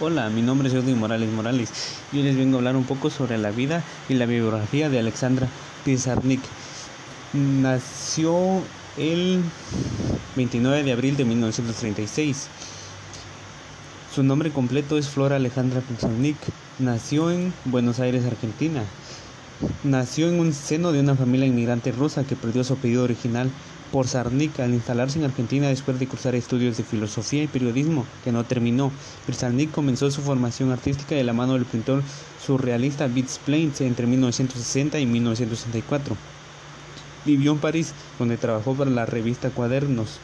Hola, 0.00 0.30
mi 0.30 0.42
nombre 0.42 0.68
es 0.68 0.74
Edwin 0.74 0.96
Morales 0.96 1.28
Morales 1.32 1.70
y 2.12 2.18
hoy 2.18 2.22
les 2.22 2.36
vengo 2.36 2.54
a 2.54 2.58
hablar 2.58 2.76
un 2.76 2.84
poco 2.84 3.10
sobre 3.10 3.36
la 3.36 3.50
vida 3.50 3.82
y 4.08 4.14
la 4.14 4.26
biografía 4.26 4.88
de 4.88 5.00
Alexandra 5.00 5.48
Pizarnik. 5.84 6.40
Nació 7.32 8.62
el 8.96 9.42
29 10.36 10.84
de 10.84 10.92
abril 10.92 11.16
de 11.16 11.24
1936. 11.24 12.46
Su 14.14 14.22
nombre 14.22 14.52
completo 14.52 14.98
es 14.98 15.08
Flora 15.08 15.34
Alejandra 15.34 15.80
Pizarnik. 15.80 16.36
Nació 16.78 17.32
en 17.32 17.52
Buenos 17.64 17.98
Aires, 17.98 18.24
Argentina. 18.24 18.84
Nació 19.84 20.28
en 20.28 20.40
un 20.40 20.52
seno 20.52 20.90
de 20.90 21.00
una 21.00 21.14
familia 21.14 21.46
inmigrante 21.46 21.92
rusa 21.92 22.24
que 22.24 22.34
perdió 22.34 22.64
su 22.64 22.72
apellido 22.74 23.04
original 23.04 23.48
por 23.92 24.08
Sarnik 24.08 24.58
al 24.60 24.74
instalarse 24.74 25.18
en 25.18 25.24
Argentina 25.24 25.68
después 25.68 25.98
de 25.98 26.08
cursar 26.08 26.34
estudios 26.34 26.76
de 26.76 26.82
filosofía 26.82 27.44
y 27.44 27.46
periodismo 27.46 28.04
que 28.24 28.32
no 28.32 28.44
terminó. 28.44 28.90
Sarnik 29.32 29.70
comenzó 29.70 30.10
su 30.10 30.20
formación 30.20 30.72
artística 30.72 31.14
de 31.14 31.24
la 31.24 31.32
mano 31.32 31.54
del 31.54 31.64
pintor 31.64 32.02
surrealista 32.44 33.06
Vitz 33.06 33.38
Plains 33.38 33.80
entre 33.80 34.06
1960 34.06 34.98
y 34.98 35.06
1964. 35.06 36.16
Vivió 37.24 37.52
en 37.52 37.58
París, 37.58 37.94
donde 38.18 38.36
trabajó 38.36 38.74
para 38.74 38.90
la 38.90 39.06
revista 39.06 39.50
Cuadernos. 39.50 40.18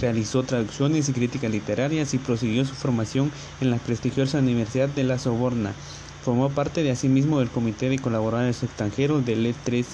Realizó 0.00 0.42
traducciones 0.42 1.08
y 1.08 1.12
críticas 1.12 1.50
literarias 1.50 2.12
y 2.12 2.18
prosiguió 2.18 2.64
su 2.64 2.74
formación 2.74 3.32
en 3.60 3.70
la 3.70 3.78
prestigiosa 3.78 4.38
Universidad 4.38 4.88
de 4.88 5.04
la 5.04 5.18
Soborna. 5.18 5.72
Formó 6.24 6.50
parte 6.50 6.82
de 6.82 6.90
asimismo 6.90 7.38
del 7.38 7.48
Comité 7.48 7.88
de 7.88 7.98
Colaboradores 7.98 8.62
Extranjeros 8.62 9.24
de 9.24 9.36
Lettres 9.36 9.86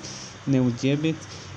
Neujevet 0.46 1.16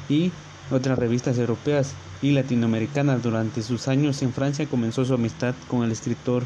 y 0.09 0.31
otras 0.71 0.99
revistas 0.99 1.37
europeas 1.37 1.93
y 2.21 2.31
latinoamericanas. 2.31 3.23
Durante 3.23 3.61
sus 3.63 3.87
años 3.87 4.21
en 4.21 4.33
Francia 4.33 4.67
comenzó 4.67 5.05
su 5.05 5.13
amistad 5.13 5.55
con 5.67 5.83
el 5.83 5.91
escritor 5.91 6.43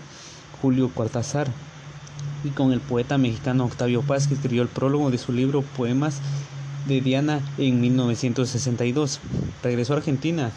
Julio 0.62 0.90
Cortázar 0.94 1.48
y 2.44 2.50
con 2.50 2.72
el 2.72 2.80
poeta 2.80 3.18
mexicano 3.18 3.66
Octavio 3.66 4.02
Paz, 4.02 4.28
que 4.28 4.36
escribió 4.36 4.62
el 4.62 4.68
prólogo 4.68 5.12
de 5.12 5.18
su 5.18 5.32
libro 5.32 5.62
Poemas 5.62 6.22
de 6.88 7.02
Diana 7.02 7.42
en 7.58 7.82
1962. 7.82 9.20
Regresó 9.64 9.94
a 9.94 9.98
Argentina, 9.98 10.52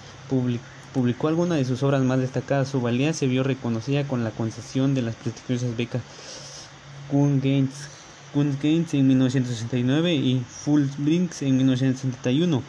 publicó 0.92 1.28
algunas 1.28 1.58
de 1.58 1.64
sus 1.64 1.82
obras 1.82 2.02
más 2.02 2.20
destacadas. 2.20 2.68
Su 2.68 2.80
valía 2.80 3.12
se 3.12 3.26
vio 3.26 3.42
reconocida 3.42 4.06
con 4.06 4.24
la 4.24 4.30
concesión 4.30 4.94
de 4.94 5.02
las 5.02 5.16
prestigiosas 5.16 5.76
becas 5.76 6.02
Guggenheim 7.10 7.68
en 8.34 9.06
1969 9.06 10.14
y 10.14 10.40
Fulbright 10.48 11.42
en 11.42 11.56
1971 11.56 12.62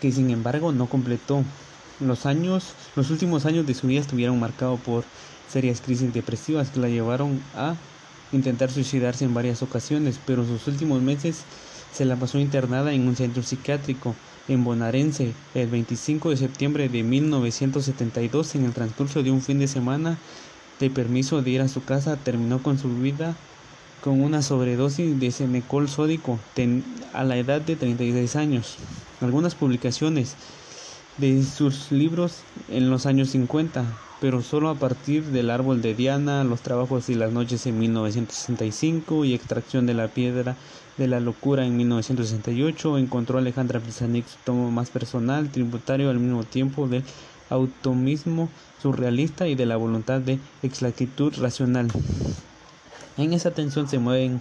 que 0.00 0.12
sin 0.12 0.30
embargo 0.30 0.72
no 0.72 0.86
completó. 0.86 1.44
Los 2.00 2.26
años, 2.26 2.64
los 2.94 3.10
últimos 3.10 3.44
años 3.46 3.66
de 3.66 3.74
su 3.74 3.88
vida 3.88 4.00
estuvieron 4.00 4.38
marcados 4.38 4.80
por 4.80 5.04
serias 5.50 5.80
crisis 5.80 6.12
depresivas 6.12 6.70
que 6.70 6.80
la 6.80 6.88
llevaron 6.88 7.40
a 7.54 7.74
intentar 8.32 8.70
suicidarse 8.70 9.24
en 9.24 9.34
varias 9.34 9.62
ocasiones, 9.62 10.20
pero 10.24 10.44
sus 10.44 10.66
últimos 10.68 11.02
meses 11.02 11.44
se 11.92 12.04
la 12.04 12.16
pasó 12.16 12.38
internada 12.38 12.92
en 12.92 13.08
un 13.08 13.16
centro 13.16 13.42
psiquiátrico 13.42 14.14
en 14.46 14.62
Bonarense 14.62 15.32
el 15.54 15.68
25 15.68 16.30
de 16.30 16.36
septiembre 16.36 16.88
de 16.88 17.02
1972 17.02 18.54
en 18.54 18.64
el 18.64 18.72
transcurso 18.72 19.22
de 19.22 19.30
un 19.30 19.40
fin 19.40 19.58
de 19.58 19.66
semana 19.66 20.18
de 20.80 20.90
permiso 20.90 21.42
de 21.42 21.50
ir 21.50 21.60
a 21.60 21.68
su 21.68 21.84
casa 21.84 22.16
terminó 22.16 22.62
con 22.62 22.78
su 22.78 22.88
vida 22.96 23.36
con 24.02 24.22
una 24.22 24.42
sobredosis 24.42 25.18
de 25.18 25.30
semecol 25.30 25.88
sódico 25.88 26.38
a 27.12 27.24
la 27.24 27.36
edad 27.36 27.60
de 27.60 27.76
36 27.76 28.36
años. 28.36 28.76
Algunas 29.20 29.54
publicaciones 29.54 30.36
de 31.18 31.42
sus 31.42 31.90
libros 31.90 32.44
en 32.68 32.90
los 32.90 33.06
años 33.06 33.30
50, 33.30 33.84
pero 34.20 34.40
solo 34.42 34.68
a 34.70 34.76
partir 34.76 35.24
del 35.24 35.50
árbol 35.50 35.82
de 35.82 35.94
Diana, 35.94 36.44
los 36.44 36.60
trabajos 36.60 37.08
y 37.08 37.14
las 37.14 37.32
noches 37.32 37.66
en 37.66 37.78
1965 37.78 39.24
y 39.24 39.34
extracción 39.34 39.86
de 39.86 39.94
la 39.94 40.08
piedra 40.08 40.56
de 40.96 41.08
la 41.08 41.18
locura 41.18 41.66
en 41.66 41.76
1968, 41.76 42.98
encontró 42.98 43.38
Alejandra 43.38 43.80
Pisanik 43.80 44.26
su 44.26 44.38
tomo 44.44 44.70
más 44.70 44.90
personal, 44.90 45.50
tributario 45.50 46.10
al 46.10 46.20
mismo 46.20 46.44
tiempo 46.44 46.86
del 46.88 47.04
automismo 47.48 48.52
surrealista 48.76 49.48
y 49.48 49.54
de 49.54 49.66
la 49.66 49.76
voluntad 49.76 50.20
de 50.20 50.40
exactitud 50.62 51.34
racional. 51.38 51.88
En 53.16 53.32
esa 53.32 53.52
tensión 53.52 53.88
se 53.88 53.98
mueven 53.98 54.40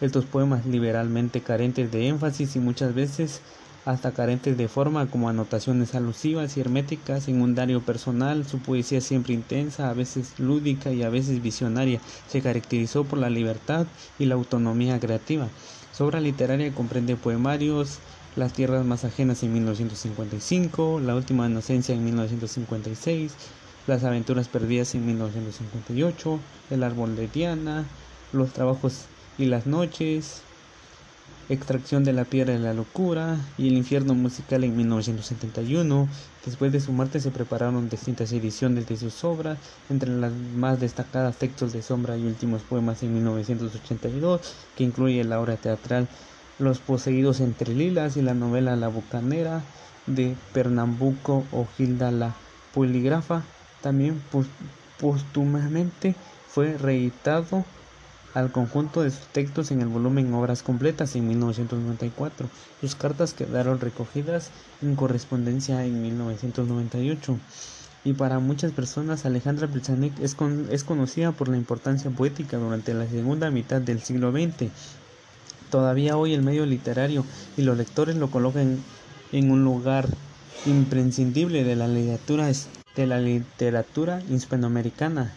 estos 0.00 0.26
poemas 0.26 0.66
liberalmente 0.66 1.42
carentes 1.42 1.90
de 1.90 2.08
énfasis 2.08 2.56
y 2.56 2.60
muchas 2.60 2.94
veces 2.94 3.42
hasta 3.84 4.12
carentes 4.12 4.56
de 4.58 4.68
forma 4.68 5.10
como 5.10 5.30
anotaciones 5.30 5.94
alusivas 5.94 6.56
y 6.56 6.60
herméticas 6.60 7.26
en 7.28 7.40
un 7.40 7.54
diario 7.54 7.84
personal. 7.86 8.46
Su 8.46 8.60
poesía 8.60 9.00
siempre 9.00 9.32
intensa, 9.34 9.88
a 9.88 9.94
veces 9.94 10.38
lúdica 10.38 10.92
y 10.92 11.02
a 11.02 11.08
veces 11.08 11.40
visionaria, 11.40 12.02
se 12.26 12.42
caracterizó 12.42 13.08
por 13.08 13.18
la 13.18 13.30
libertad 13.30 13.88
y 14.18 14.26
la 14.26 14.34
autonomía 14.34 15.00
creativa. 15.00 15.54
Su 15.90 16.04
obra 16.04 16.20
literaria 16.20 16.74
comprende 16.74 17.16
poemarios, 17.16 18.02
Las 18.38 18.52
tierras 18.52 18.86
más 18.86 19.04
ajenas 19.04 19.42
en 19.42 19.52
1955, 19.52 21.00
La 21.00 21.16
última 21.16 21.48
inocencia 21.48 21.92
en 21.92 22.04
1956, 22.04 23.32
Las 23.88 24.04
aventuras 24.04 24.46
perdidas 24.46 24.94
en 24.94 25.04
1958, 25.06 26.38
El 26.70 26.84
árbol 26.84 27.16
de 27.16 27.26
Diana, 27.26 27.84
los 28.32 28.52
trabajos 28.52 29.06
y 29.38 29.46
las 29.46 29.66
noches, 29.66 30.42
Extracción 31.48 32.04
de 32.04 32.12
la 32.12 32.24
piedra 32.24 32.52
de 32.52 32.60
la 32.60 32.74
locura 32.74 33.38
y 33.58 33.66
El 33.66 33.76
infierno 33.76 34.14
musical 34.14 34.62
en 34.62 34.76
1971. 34.76 36.06
Después 36.46 36.70
de 36.70 36.78
su 36.78 36.92
muerte 36.92 37.18
se 37.18 37.32
prepararon 37.32 37.88
distintas 37.88 38.30
ediciones 38.30 38.86
de 38.86 38.98
sus 38.98 39.24
obras, 39.24 39.58
entre 39.90 40.10
las 40.10 40.32
más 40.54 40.78
destacadas 40.78 41.38
Textos 41.38 41.72
de 41.72 41.82
sombra 41.82 42.16
y 42.16 42.24
últimos 42.24 42.62
poemas 42.62 43.02
en 43.02 43.14
1982, 43.14 44.40
que 44.76 44.84
incluye 44.84 45.24
la 45.24 45.40
obra 45.40 45.56
teatral 45.56 46.06
Los 46.58 46.80
poseídos 46.80 47.40
entre 47.40 47.74
lilas 47.74 48.16
y 48.16 48.22
la 48.22 48.34
novela 48.34 48.74
La 48.74 48.88
bucanera 48.88 49.62
de 50.06 50.34
Pernambuco 50.52 51.44
o 51.52 51.66
Gilda 51.76 52.10
la 52.10 52.34
polígrafa. 52.74 53.44
También 53.80 54.20
póstumamente 54.98 56.16
fue 56.48 56.76
reeditado 56.76 57.64
al 58.34 58.52
conjunto 58.52 59.02
de 59.02 59.10
sus 59.10 59.26
textos 59.28 59.70
en 59.70 59.80
el 59.80 59.88
volumen 59.88 60.32
Obras 60.34 60.62
Completas 60.62 61.14
en 61.16 61.28
1994. 61.28 62.48
Sus 62.80 62.94
cartas 62.94 63.34
quedaron 63.34 63.80
recogidas 63.80 64.50
en 64.82 64.96
correspondencia 64.96 65.84
en 65.84 66.02
1998. 66.02 67.38
Y 68.04 68.12
para 68.14 68.38
muchas 68.38 68.72
personas, 68.72 69.26
Alejandra 69.26 69.66
Blzanek 69.66 70.18
es, 70.20 70.36
es 70.70 70.84
conocida 70.84 71.32
por 71.32 71.48
la 71.48 71.56
importancia 71.56 72.10
poética 72.10 72.56
durante 72.56 72.94
la 72.94 73.06
segunda 73.06 73.50
mitad 73.50 73.80
del 73.80 74.00
siglo 74.00 74.32
XX. 74.32 74.70
Todavía 75.70 76.16
hoy 76.16 76.34
el 76.34 76.42
medio 76.42 76.64
literario 76.64 77.24
y 77.56 77.62
los 77.62 77.76
lectores 77.76 78.16
lo 78.16 78.30
colocan 78.30 78.82
en 79.32 79.50
un 79.50 79.64
lugar 79.64 80.08
imprescindible 80.66 81.64
de 81.64 81.76
la 81.76 81.88
literatura, 81.88 82.50
de 82.96 83.06
la 83.06 83.20
literatura 83.20 84.22
hispanoamericana. 84.30 85.32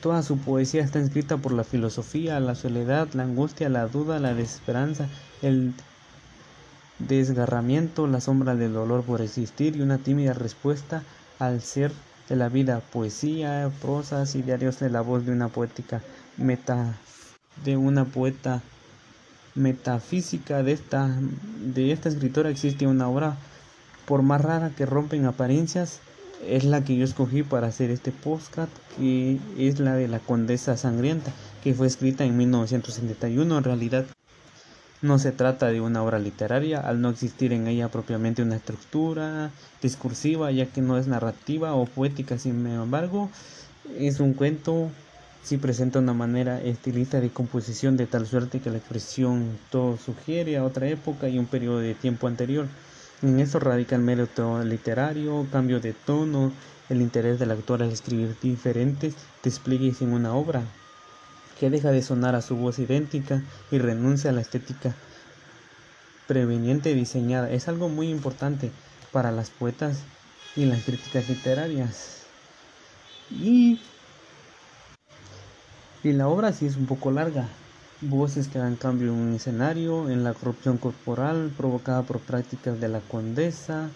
Toda 0.00 0.22
su 0.22 0.38
poesía 0.38 0.82
está 0.82 0.98
escrita 0.98 1.36
por 1.36 1.52
la 1.52 1.64
filosofía, 1.64 2.40
la 2.40 2.54
soledad, 2.54 3.08
la 3.14 3.22
angustia, 3.22 3.68
la 3.68 3.86
duda, 3.86 4.18
la 4.18 4.34
desesperanza, 4.34 5.08
el 5.42 5.72
desgarramiento, 6.98 8.06
la 8.06 8.20
sombra 8.20 8.56
del 8.56 8.72
dolor 8.72 9.02
por 9.02 9.20
existir 9.20 9.76
y 9.76 9.82
una 9.82 9.98
tímida 9.98 10.32
respuesta 10.32 11.02
al 11.38 11.60
ser 11.62 11.92
de 12.28 12.36
la 12.36 12.48
vida, 12.48 12.80
poesía, 12.92 13.70
prosas 13.80 14.34
y 14.34 14.42
diarios 14.42 14.80
de 14.80 14.90
la 14.90 15.00
voz 15.00 15.24
de 15.24 15.32
una 15.32 15.48
poética 15.48 16.02
meta 16.36 16.94
de 17.64 17.76
una 17.76 18.04
poeta 18.04 18.62
metafísica 19.56 20.62
de 20.62 20.72
esta 20.72 21.10
de 21.60 21.92
esta 21.92 22.08
escritora 22.08 22.50
existe 22.50 22.86
una 22.86 23.08
obra 23.08 23.36
por 24.06 24.22
más 24.22 24.40
rara 24.40 24.70
que 24.70 24.86
rompen 24.86 25.24
apariencias 25.24 26.00
es 26.44 26.64
la 26.64 26.84
que 26.84 26.96
yo 26.96 27.04
escogí 27.04 27.42
para 27.42 27.68
hacer 27.68 27.90
este 27.90 28.12
postcard, 28.12 28.68
que 28.96 29.38
es 29.58 29.80
la 29.80 29.94
de 29.94 30.08
la 30.08 30.18
Condesa 30.18 30.76
Sangrienta, 30.76 31.32
que 31.62 31.74
fue 31.74 31.86
escrita 31.86 32.24
en 32.24 32.36
1971. 32.36 33.58
En 33.58 33.64
realidad 33.64 34.06
no 35.02 35.18
se 35.18 35.32
trata 35.32 35.66
de 35.68 35.80
una 35.80 36.02
obra 36.02 36.18
literaria, 36.18 36.80
al 36.80 37.00
no 37.00 37.10
existir 37.10 37.52
en 37.52 37.66
ella 37.66 37.88
propiamente 37.88 38.42
una 38.42 38.56
estructura 38.56 39.50
discursiva, 39.82 40.50
ya 40.50 40.66
que 40.66 40.80
no 40.80 40.98
es 40.98 41.06
narrativa 41.06 41.74
o 41.74 41.86
poética, 41.86 42.38
sin 42.38 42.66
embargo, 42.66 43.30
es 43.98 44.20
un 44.20 44.34
cuento, 44.34 44.90
sí 45.46 45.58
presenta 45.58 46.00
una 46.00 46.12
manera 46.12 46.60
estilista 46.60 47.20
de 47.20 47.30
composición 47.30 47.96
de 47.96 48.08
tal 48.08 48.26
suerte 48.26 48.58
que 48.58 48.68
la 48.68 48.78
expresión 48.78 49.56
todo 49.70 49.96
sugiere 49.96 50.56
a 50.56 50.64
otra 50.64 50.88
época 50.88 51.28
y 51.28 51.38
un 51.38 51.46
periodo 51.46 51.78
de 51.78 51.94
tiempo 51.94 52.26
anterior. 52.26 52.66
En 53.22 53.38
esto 53.38 53.60
radica 53.60 53.94
el 53.94 54.02
mérito 54.02 54.64
literario, 54.64 55.46
cambio 55.52 55.78
de 55.78 55.92
tono, 55.92 56.50
el 56.88 57.00
interés 57.00 57.38
del 57.38 57.52
autor 57.52 57.84
al 57.84 57.92
escribir 57.92 58.34
diferentes 58.42 59.14
despliegues 59.44 60.02
en 60.02 60.14
una 60.14 60.34
obra, 60.34 60.62
que 61.60 61.70
deja 61.70 61.92
de 61.92 62.02
sonar 62.02 62.34
a 62.34 62.42
su 62.42 62.56
voz 62.56 62.80
idéntica 62.80 63.40
y 63.70 63.78
renuncia 63.78 64.30
a 64.30 64.32
la 64.32 64.40
estética 64.40 64.96
preveniente 66.26 66.92
diseñada. 66.92 67.52
Es 67.52 67.68
algo 67.68 67.88
muy 67.88 68.10
importante 68.10 68.72
para 69.12 69.30
las 69.30 69.50
poetas 69.50 69.98
y 70.56 70.64
las 70.64 70.82
críticas 70.82 71.28
literarias. 71.28 72.24
Y 73.30 73.78
Y 76.06 76.12
la 76.12 76.28
obra 76.28 76.52
sí 76.52 76.66
es 76.66 76.76
un 76.76 76.86
poco 76.86 77.10
larga. 77.10 77.48
Voces 78.00 78.46
que 78.46 78.60
dan 78.60 78.76
cambio 78.76 79.08
en 79.08 79.18
un 79.18 79.34
escenario, 79.34 80.08
en 80.08 80.22
la 80.22 80.34
corrupción 80.34 80.78
corporal 80.78 81.50
provocada 81.56 82.04
por 82.04 82.20
prácticas 82.20 82.80
de 82.80 82.86
la 82.86 83.00
condesa 83.00 83.90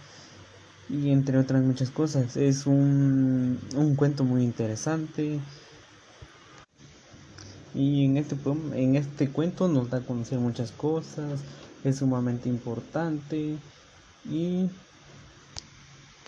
y 0.88 1.12
entre 1.12 1.38
otras 1.38 1.62
muchas 1.62 1.90
cosas. 1.90 2.36
Es 2.36 2.66
un, 2.66 3.60
un 3.76 3.94
cuento 3.94 4.24
muy 4.24 4.42
interesante. 4.42 5.38
Y 7.74 8.06
en 8.06 8.16
este, 8.16 8.36
en 8.74 8.96
este 8.96 9.30
cuento 9.30 9.68
nos 9.68 9.88
da 9.88 9.98
a 9.98 10.00
conocer 10.00 10.40
muchas 10.40 10.72
cosas, 10.72 11.38
es 11.84 11.98
sumamente 11.98 12.48
importante 12.48 13.54
y 14.28 14.68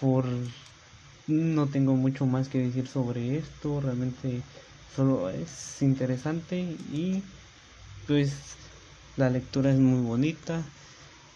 por 0.00 0.26
no 1.26 1.66
tengo 1.66 1.96
mucho 1.96 2.24
más 2.24 2.46
que 2.46 2.58
decir 2.58 2.86
sobre 2.86 3.36
esto, 3.36 3.80
realmente 3.80 4.42
solo 4.94 5.30
es 5.30 5.80
interesante 5.82 6.60
y 6.92 7.22
pues 8.06 8.32
la 9.16 9.30
lectura 9.30 9.70
es 9.70 9.78
muy 9.78 10.00
bonita 10.00 10.62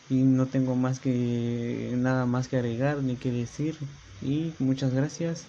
y 0.09 0.23
no 0.23 0.47
tengo 0.47 0.77
más 0.77 1.01
que 1.01 1.93
nada 1.97 2.27
más 2.27 2.49
que 2.49 2.57
agregar 2.57 3.03
ni 3.03 3.17
que 3.17 3.31
decir 3.31 3.77
y 4.23 4.53
muchas 4.59 4.93
gracias 4.93 5.45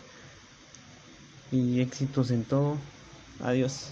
y 1.51 1.81
éxitos 1.81 2.31
en 2.31 2.43
todo. 2.43 2.77
Adiós 3.39 3.91